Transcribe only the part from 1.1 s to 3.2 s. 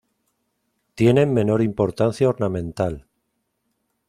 menor importancia ornamental.